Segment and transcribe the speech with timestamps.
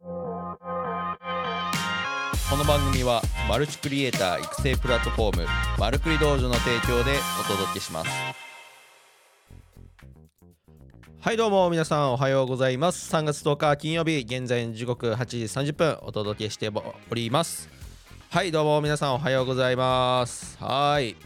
[0.00, 0.06] こ
[2.56, 8.10] の番組はマルチクリエイター育成プラットフォームマルクリ道場の提供でお届けします。
[11.20, 13.12] はいどうも皆さんおはようございます。
[13.12, 17.68] 3月10日金曜日現在の時刻8時30分お届けしております。
[18.30, 20.56] はいどうも皆さんおはようございます。
[20.58, 21.16] はい。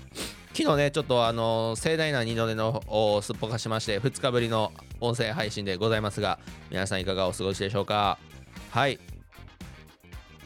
[0.55, 6.39] 昨日ねちょっとあの盛大な二度寝のをすっぽかしまして2日ぶりの音声配信でございますが
[6.71, 8.19] 皆さんいかがお過ごしでしょうか？
[8.73, 8.99] はい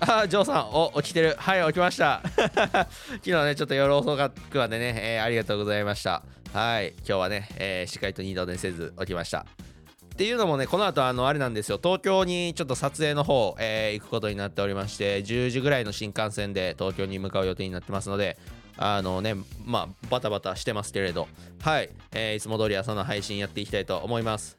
[0.01, 1.37] あジョーさん、お、起きてる。
[1.39, 2.21] はい、起きました。
[2.29, 4.15] 昨日ね、ちょっと夜遅
[4.51, 6.23] くまでね、えー、ありがとうございました。
[6.53, 9.39] はい、今日はね、えー、しっかりと二度寝せず起きました。
[9.39, 18.37] っていうのもね、この後、あの、あれなんですよ、東京にちょっと撮影の方、えー、行くことになっておりまして、10時ぐらいの新幹線で東京に向かう予定になってますので、
[18.77, 19.35] あのね、
[19.65, 21.29] まあ、バタバタしてますけれど、
[21.63, 24.59] はい、えー、いつも通り朝の配信やっていきたいと思います。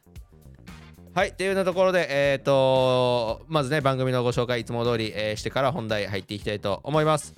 [1.14, 7.34] はい、というようなところで、えっ、ー、と、まずね、番組のご紹介いつも通り、えー、してから本題入っていきたいと思います。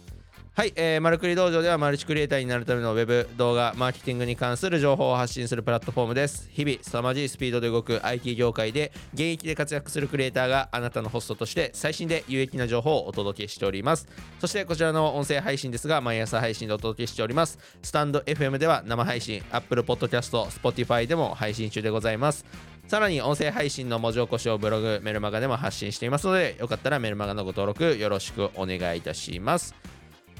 [0.53, 6.51] はい、えー、マルクリ道場ではマルチクリエイターになるためのウェブ動画マーケティングに関する情報を発信するプラットフォームです。
[6.51, 14.09] 日々凄まじいスピードで動く IT 業界で現役で活躍するクリエイターがあなたのホストとして最新で有益な情報をお届けしております。
[14.41, 17.59] そしてこちらの音声配信ですが毎朝配信でお届けしております。
[17.81, 22.45] スタンド FM では生配信 Apple Podcast Spotify でも配信中でございます。
[22.91, 29.77] さらに音声配信の文字起こしをブログ、メルマガでも発信していますので、よかったらメルマガのご登録よろしくお願いいたします。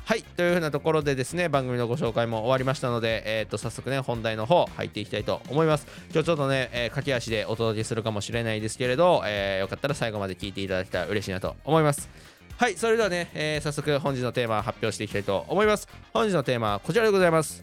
[0.05, 5.87] はい、というふうなところでですね、番組のご紹介も終わりましたので、えっ、と、早速ね、本題の方入っていきたいと思います。
[6.13, 12.11] 今日ちょっとね、えー、駆け足でお届けするかもしれないですけれど、えー、よかったら最後まで聞いていただけたら嬉しいなと思います。
[12.57, 15.87] はい、それではね、えー、早速本日のテーマ発表していきたいと思います。
[16.13, 17.63] 本日のテーマはこちらでございます。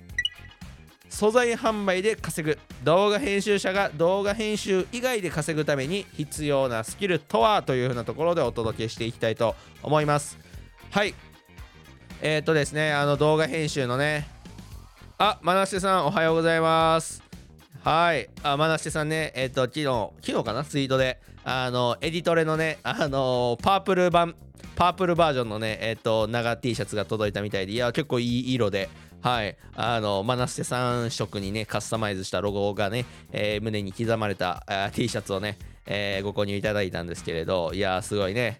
[1.17, 10.37] 素材販売で稼ぐ動画編集者が動画編集以外で稼ぐために必要なスキルとはというふうなところでお届けしていきたいと思います。
[10.91, 11.15] はい。
[12.21, 14.27] えっ、ー、とですねあの動画編集のね。
[15.17, 17.23] あマナステさんおはようございます。
[17.83, 18.29] はい。
[18.43, 19.85] あマナステさんねえっ、ー、と昨日
[20.23, 20.63] 昨日かな？
[20.65, 21.19] ツイートで。
[21.43, 24.35] あのエディトレのねあのパープル版
[24.75, 28.87] パープルバージョンのねえっ、ー、と長 T シャツが届いたみたいでいや結構いい色で。
[29.21, 38.59] はい、あの、マナステさん色にね、カスタマイズしたロゴがね、えー、胸に刻まれたあ T シャツをね、えー、ご購入いただいたんですけれど、いや、すごいね。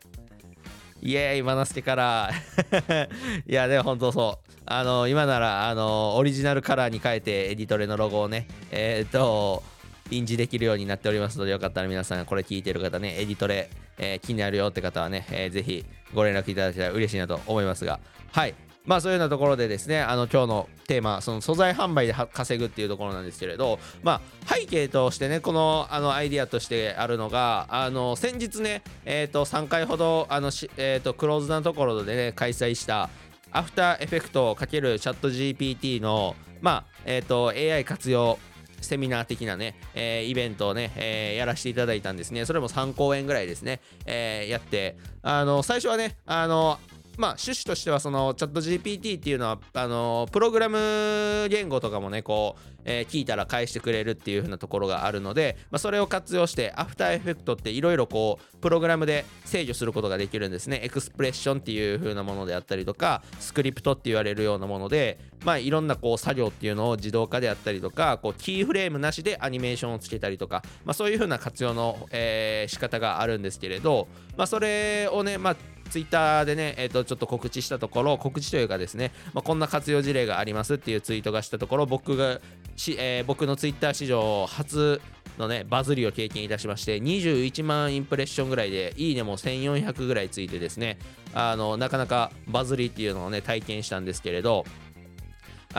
[1.01, 3.09] イエーイ、マナステカラー。
[3.47, 4.51] いや、でも本当そう。
[4.65, 9.63] あの、今なら、あの、オリジナルカラーに変えて、エディトレのロゴをね、えっ、と、
[10.09, 17.99] 印字できるようになっておりますので、よかったら皆さん、これ聞いてる方ね、エディトレ、えー、気になるよって方はね、えー、ぜひご連絡いただけたら嬉しいなと思いますが、
[18.31, 18.55] はい。
[18.87, 33.09] まあそういうようなところでですね、あの今日のテーマ、その素材販売で稼ぐっていうところなんですけれど、まあ背景としてね、このあのアイディアとしてあるのが、あの先日ね、えっ、ー、と3回ほどあのし、えー、とクローズなところでね、開催した
[33.51, 38.39] アフターエフェクトをかけるチャット GPT の、まあ、えっ、ー、と AI 活用
[38.81, 42.45] セミナー的なね、えー、イベントをね、えー、やらせていただいたんですね。
[42.45, 46.79] それも3公演ぐらいですね、えー、やって、あの、最初はね、あの、
[47.17, 60.79] まあ、趣旨としてはそのチャット GPT っていうのはあのプログラム言語とかもねこう、えー、聞いたら返してくれるっていう風なところがあるので、まあ、それを活用してアフターエフェクトっていろいろこうプログラムで制御することができるんですね。
[60.83, 74.07] エクスプレッションっていう風なものであったりとかスクリプトって言われるようなものでまあいろんなこう作業っていうのを自動化であったりとかこうキーフレームなしでアニメーションをつけたりとか、まあ、そういう風な活用の、えー、仕方があるんですけれど、
[74.37, 75.55] まあ、それをね、まあ
[75.87, 82.39] ツイッターでね、えっ、ー、と、ちょっと告知したところ、告知というかですね、まあ、こんな活用事例がありますっていうツイートがしたところ、僕が
[82.75, 85.01] し、えー、僕のツイッター史上初
[85.37, 90.97] のね、バズりを経験いたしまして、21万インプレッションぐらいで、いいねも1400ぐらいついてですね、
[91.33, 94.65] あの、なかなかバズりっていうのをね、体験したんですけれど、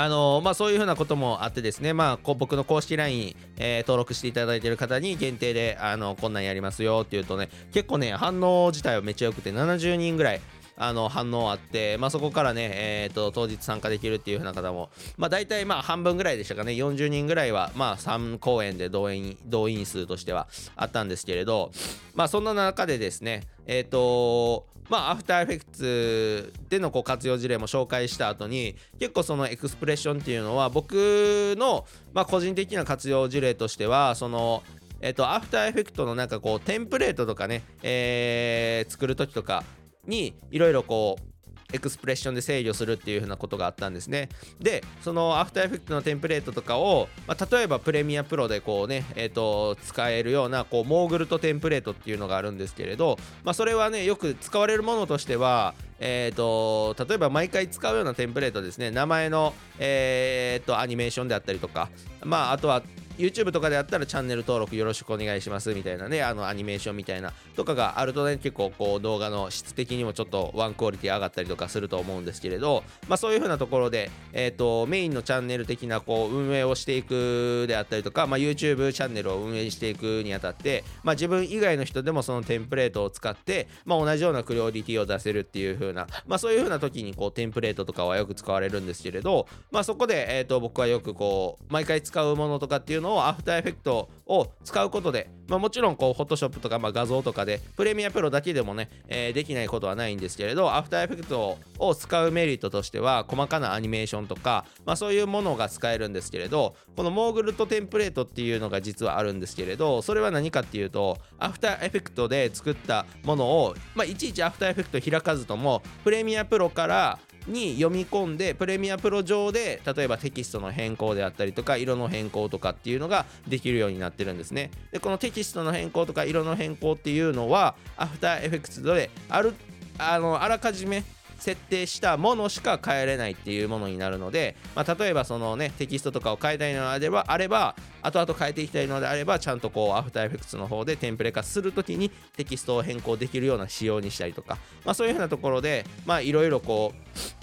[0.00, 10.40] あのまあ、そういうふうなこともあってですね、まあ、こ僕の公式 LINE、えー、登録していただいている方に限定であのこんなんやりますよっていうとね結構ね反応自体はめっちゃ良くて70人ぐらい
[10.76, 20.46] あの反応あって、まあ、そこからね、えーと、当日参加できるっていう風な方も、まあ、大体まあ半分ぐらいでしたかね40人ぐらいは、まあ、3公演で動員動員数としては
[20.76, 21.72] あったんですけれど、
[22.14, 34.62] まあ、そんな中でですねえっ、ー、とまあ、アフターエフェクツでのこう活用事例も紹介した後に結構そのエクスプレッションっていうのは僕の、まあ、個人的な活用事例としてはその
[35.00, 39.62] えっと、アフターエフェクトのなんかこうテンプレートとかね、えー、作るときとか
[40.06, 41.37] にいろいろこう
[41.70, 44.30] エクスプレッションで制御するっていう風なことがあったんですね。
[44.58, 58.92] でそのアフターエフェクトのテンプレートとかを、まあ、例えばプレミアプロでこうね、えーと、使えるようなこうモーグルトテンプレートっていうのがあるんですけれど、まあ、それはねよく使われるものとしてはえーと、例えば毎回使うようなテンプレートですね。
[58.92, 61.90] 名前の、えーとアニメーションであったりとか、
[62.22, 62.84] まあ、あとは
[63.18, 117.18] YouTube とかであったらチャンネル登録よろしくお願いしますみたいなねあのアニメーションみたいなとかがあるとね結構こう動画の質的にもちょっとワンクオリティ上がったりとかすると思うんですけれどまあそういう風なところでえっ、ー、とメインのチャンネル的なこう運営をしていくであったりとかまあ YouTube チャンネルを運営していくにあたってまあ自分以外の人でもそのテンプレートを使ってまあ同じようなクオリティを出せるっていう風なまあそういう風な時にこうテンプレートとかはよく使われるんですけれどまあそこでえっ、ー、と僕はよくこう毎回使うものとかっていうのをアフターエフェクトを使うことで、まあ、もちろんこう Photoshop とかまあ画像とかでプレミアプロだけでもね、えー、できないことはないんですけれど After Effects を使うメリットとしては細かなアニメーションとか、まあ、そういうものが使えるんですけれどこのモーグルトテンプレートっていうのが実はあるんですけれどそれは何かっていうと After Effects で作ったものを、まあ、いちいち After Effects 開かずともプレミアプロから
[117.48, 124.70] に読み込んでプレミアプロ上で例えばテキストの変更であったりとか色の変更とかっていうのができるようになってるんですね。
[124.92, 129.54] でこのテキストの変更とか色の変更っていうのはアフターエフェクツである
[129.98, 131.02] あのあらかじめ
[131.38, 147.37] 設定したものしか変えれないっていうものになるので、まあ、例えばそのねテキストとかを変えたいのであればあれば後々変えていきたいのであればちゃんとこうアフターエフェクツの方でテンプレ化するときにテキストを変更できるような仕様にしたりとか、まあ、そういうふうなところでまあいろいろこう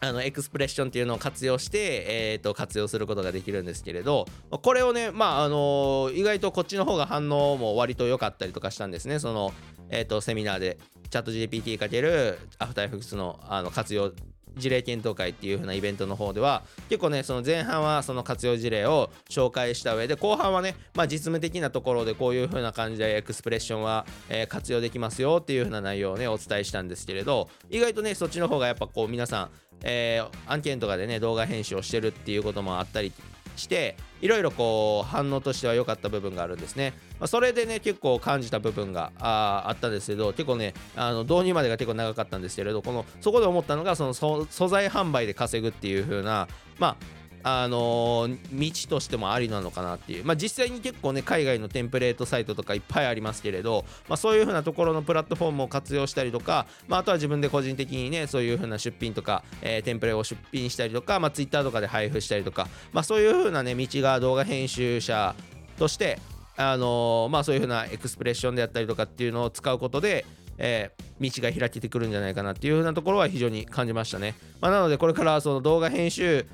[0.00, 9.18] あのエクスプレッションっていうのを活用して、えー、と活用することができるんですけれどこれをねまああの意外とこっちの方が反応も割と良かったりとかしたんですね。
[9.18, 9.52] その、
[9.90, 10.78] えー、とセミナーで
[11.10, 14.12] チャット GPT× アフターエフェクツのあの活用
[14.58, 29.50] 事例検討会っていう風なイベントの方では結構ねその前半はその活用事例を紹介した上で後半はねまあ実務的なところでこういう風な感じでエクスプレッションは、えー、活用できますよっていう風な内容をねお伝えしたんですけれど意外とねそっちの方がやっぱこう皆さん、
[29.82, 33.12] えー、案件とかでね動画編集をしてるっていうこともあったり
[33.58, 46.48] していろいろこう反応としては良かった部分があるんですね、まあ、それでね結構感じた部分がああったんですけど結構ねあの導入までが結構長かったんですけれどこのそこで思ったのがその素材販売で稼ぐっていう風な
[46.78, 46.96] まあ
[47.42, 65.34] あのー、道としてもありなのかなっていう、まあ、実際に結構ね海外のテンプレートサイトとかいっぱいありますけれど、まあ、そういう風なところのプラットフォームを活用したりとか、まあ、あとは自分で個人的にねそういう風な出品とか、えー、テンプレを出品したりとか、まあ、Twitter とかで配布したりとか、まあ、そういう風なね道が動画編集者
[65.78, 66.18] として
[66.56, 70.26] あのー、まあそういう風なエクスプレッションであったりとかっていうのを使うことで
[70.58, 74.34] えー、道が開けてくるんじゃないかなっていう風なところは非常に感じましたね。
[74.60, 76.46] まあ、なのでこれからその動画編集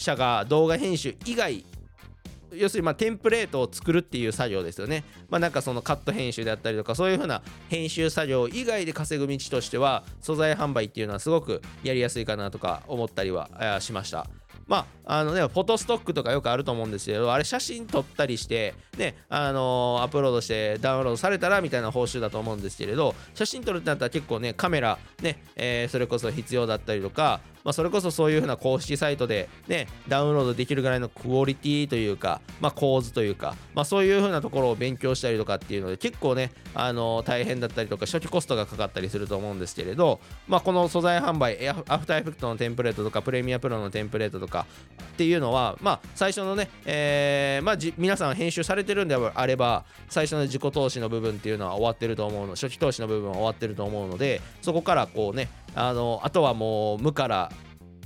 [0.00, 1.64] 者が動画編集以外
[2.52, 5.04] 要するにまテンプレートを作るっていう作業ですよね。
[5.28, 14.26] まあ、なんかそのカット編集であったりとかそういう風な編集作業以外で稼ぐ道としては素材販売っていうのはすごくやりやすいかなとか思ったりはしました。
[14.66, 44.66] まあ、あのね、フォトストックとかよくあると思うんですけど、あれ写真撮ったりして、ね、あのー、アップロードしてダウンロードされたらみたいな報酬だと思うんですけれど、写真撮るってなったら結構ね、カメラ、ね、えー、それこそ必要だったりとか、まあ、それこそそういう風な公式サイトで、ね、ダウンロードできるぐらいのクオリティというか、まあ、構図というか、まあ、そういう風なところを勉強したりとかっていうので結構ね、あの、大変だったりとか初期コストがかかったりすると思うんですけれど、まあ、この素材販売アフターエフェクトのテンプレートとかプレミアプロのテンプレートとか
[45.02, 57.52] っていうのは、まあ、最初のね、えーまあ、皆さん編集されてるんであれば最初の自己投資の部分っていうのは終わってると思うの初期投資の部分は終わってると思うのでそこからこうねあのあとはもう無から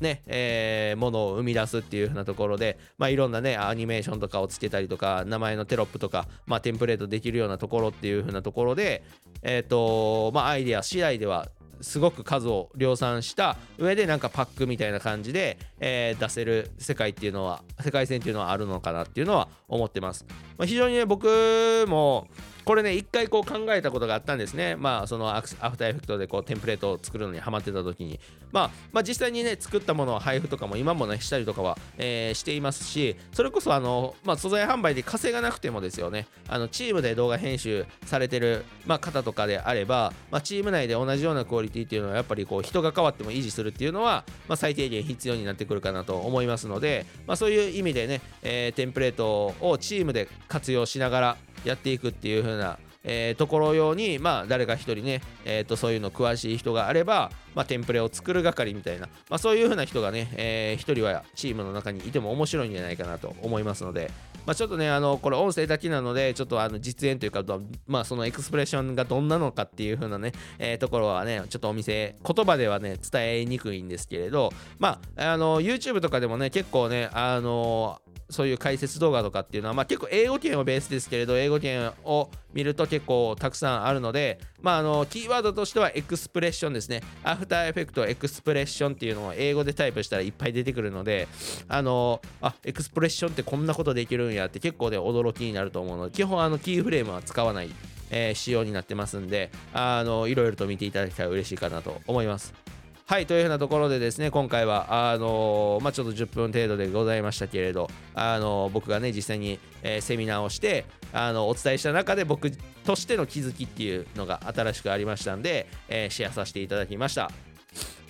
[0.01, 9.05] ね、えー、ものを生み出すっていう風なところで、まあ、いろんなね、アニメーションとかをつけたりとか、名前のテロップとか、まあ、テンプレートできるようなところっていう風なところで、
[9.43, 11.49] え、ー、と、まあ、アイデア次第では
[11.81, 20.25] すごく数を量産した上でなんかパックみたいな感じで、えー、出せる世界っていうのは世界線っていうのはあるのかなっていうのは思ってます、
[20.57, 22.29] まあ、非常にね僕も
[22.65, 24.77] これね、一回こう考えたことがあったんですね。
[24.77, 28.19] まあ、そのアフターエフェクトでこうテンプレートを作るのにハマってた時に。
[28.53, 64.11] まあ、まあ、実際にね、作ったものを配布とかも今もね、したりとかは、えー、していますし、それこそあの、まあ、素材販売で稼がなくてもですよね、あのチームで動画編集されてる、まあ、方とかであれば、まあ、チーム内で同じようなクオリティっていうのは、やっぱりこう人が変わっても維持するっていうのは、まあ、最低限必要になってくるかなと思いますので、まあ、そういう意味でね、えー、テンプレートをチームで活用しながらやっていくっていう風なえー、ところ用に、まあ、誰か一人ね、えー、とそういうの詳しい人があれば、まあ、テンプレを作る係みたいな、まあ、そういう風な人がね、えー、人はチームの中にいても面白いんじゃないかなと思いますので、
[64.47, 67.43] まあ、ちょっとね、あのこれ音声だけなので、ちょっとあの実演というか、
[67.87, 78.01] まあ、そのエクスプレッションがどんなのかっていう風なね、えー、ところはね、ちょっとお店、言葉ではね、伝えにくいんですけれど、まあ、あの YouTube とかでもね、結構ね、あの
[78.35, 87.03] そういう解説動画とかっていうのは、まあ、結構英語圏をベースですけれど、英語圏を見ると結構たくさんあるので、まあ、あのキーワードとしてはエクスプレッションですね。
[87.23, 91.29] アフターエフェクトエクスプレッションっていうのを英語でタイプしたらいっぱい出てくるので、
[91.69, 97.71] あのあエクスプレッションってこんなことできるんやって結構で驚きになると思うので、基本あのキーフレームは使わない、
[98.11, 102.64] えー、仕様になってますんで、あのいろいろと見ていただけたら嬉しいかなと思います。
[103.07, 117.31] はいというようなところでですね今回はあの、まあ、ちょっと10分程度でございましたけれど、あの、僕がね実際に、えー、セミナーをしてあのお伝えした中で僕としての気づきっていうのが新しくありましたんで、えシェアさせていただきました。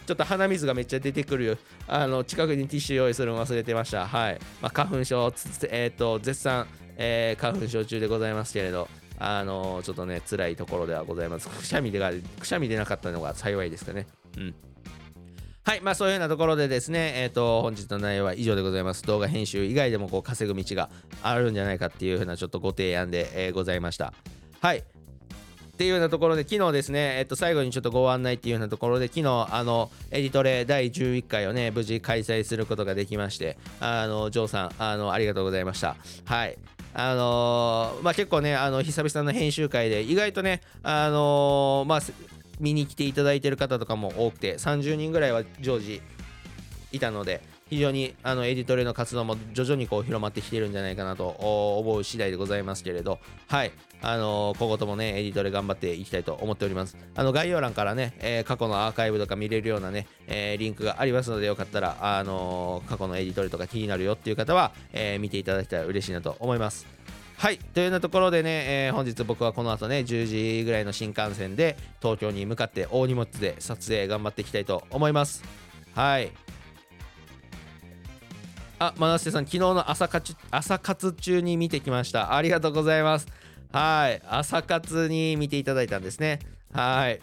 [0.06, 1.58] ちょっと鼻水がめっちゃ出てくる
[1.88, 4.06] あの近くにティッシュ用意するの忘れてました。
[4.06, 5.32] はい、まあ、花粉症
[5.70, 11.48] えっ、と絶賛、え花粉症中でございますけれどあのちょっとね辛いところではございます。
[11.48, 14.06] くしゃみでがくしゃみ出なかったのが幸いですかね。
[14.36, 14.54] うん。
[15.66, 19.02] はい、まあそういうようなところでですね、えっ、ー、と、本日の内容は以上でございます。
[19.04, 20.90] 動画編集以外でもこう稼ぐ道が
[21.22, 24.12] あるんじゃないかっていうふうなちょっとご提案で、えー、ございました。
[24.60, 24.78] はい。
[24.78, 35.96] っていうようなところで、昨日ですね、えっと、最後にちょっとご案内っていうようなところで、昨日、あの、エディトレ第11回をね、無事開催することができまして、あの、ジョーさん、あの、ありがとうございました。
[36.26, 36.58] はい。
[36.92, 42.00] あのー、まあ、結構ね、あの、久々の編集会で、意外とね、あのー、まあ、
[42.60, 46.02] 見に来ていただいてる方とかも多くて30人ぐらいは常時
[46.92, 53.18] いたので非常にあのエディトレの活動も徐々にこう広まってきてるんじゃないかなと思う次第でございますけれど。
[53.48, 53.72] はい。
[54.02, 56.96] あのー、今後ともねエディトレ頑張っていきたいと思っております。
[57.14, 67.03] あの概要欄からね、え、過去のアーカイブとか見れるようなね、え、リンクがありますのでよかったらあの過去のエディトレとか気になるよっていう方は、え見ていただけたら嬉しいなと思います。
[67.44, 67.58] はい。
[67.58, 75.44] というようなところでね、えー、本日僕はこの後ね10時ぐらいの新幹線で東京に向かって大荷物で撮影頑張っていきたいと思います。
[75.94, 76.32] はい。
[78.78, 82.34] あマナステさん昨日の朝活朝活中に見てきました。
[82.34, 83.26] ありがとうございます。
[83.72, 84.22] はい。
[84.26, 86.38] 朝活に見ていただいたんですね。
[86.72, 87.20] はい。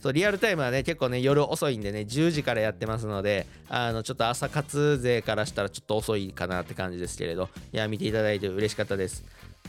[0.00, 7.48] そうリアルタイムはね結構ね夜遅いんでね10時からやってますのであのちょっと朝活勢からしたらちょっと遅いかなって感じですけれど。
[7.72, 9.24] いや見ていただいて嬉しかったです。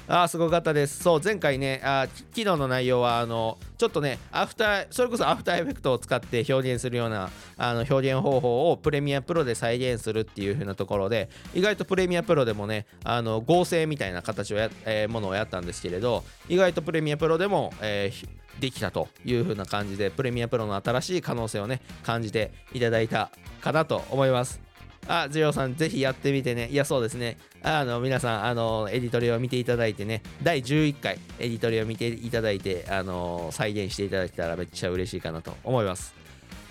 [0.08, 1.02] あすごかったです。
[1.02, 23.32] そう、前回ね、あ昨日の内容は、あの、ちょっとね、アフター、それこそアフターエフェクトを使って表現するようなあの表現方法をプレミアプロで再現するっていう風なところで、意外とプレミアプロでもね、あの合成みたいな形をや、えー、ものをやったんですけれど、意外とプレミアプロでも、えー、できたという風な感じで、プレミアプロの新しい可能性をね、感じていただいた
[23.62, 24.73] かなと思います。
[25.08, 26.70] あ、ジローさん、ぜひやってみてね。
[26.70, 27.38] いや、そうですね。
[27.62, 36.14] あの、皆さん、あの、エディトリを見ていただいてね、第11回、エディトリを見ていただいて、あの、再現していただけたらめっちゃ嬉しいかなと思います。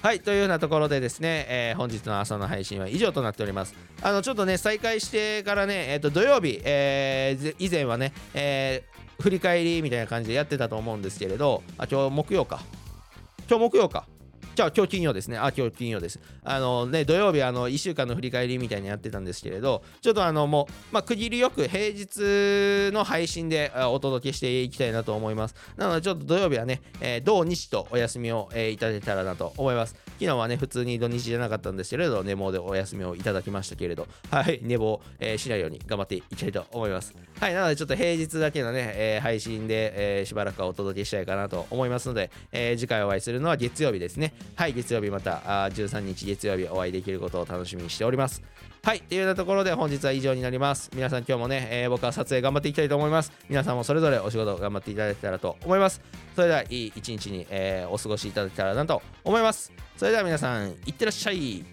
[0.03, 3.75] はい、というようなところでですね、えー、本日の朝の配信は以上となっております。
[4.03, 8.83] あの、ちょっとね、再開してからね、えっ、ー、と、土曜日、えー、以前はね、え
[9.21, 12.61] 振り返りみたいな感じでやってたと思うんですけれど、あ、今日木曜か。
[13.49, 14.07] 今日木曜か。
[14.55, 15.39] じゃあ今日金曜ですね。
[15.39, 16.21] あ、今日金曜です。
[16.45, 25.55] あのね、土曜日、あの、1週間の振り返りみたいにやってたんですけれど、ちょっとあの、もう、まあ、区切りよく平日の配信でお届けしていきたいなと思います。
[25.79, 29.97] なので、ちょっと土曜日はね、えー、土日とお休みを、えー、いただけたらなと思います。
[30.23, 37.15] 昨日はね、普通に土日じゃなかったんですけれど、寝坊でお休みをいただきましたけれど、はい、寝坊、えー、しないように頑張っていきたいと思います。
[37.41, 44.35] はい、なのでちょっと平日だけのね、えー、配信で、えー、しばらくはお届けしたいかなと思いますので、えー、次回お会いするのは月曜日ですね。
[44.55, 48.43] はい、月曜日またあ13日月曜日お会いできることを楽しみにしております。
[48.85, 50.91] はい、というようなところで本日は以上になります。
[50.95, 53.33] 皆さん今日もね、えー、僕は撮影頑張っていきたいと思います。
[53.49, 56.01] 皆さんもそれぞれお仕事頑張っていただけたらと思います。
[56.35, 59.73] それではいい一日に、えー、お過ごしいただけたらなと思います。
[59.97, 61.65] それでは皆さん、いってらっしゃい。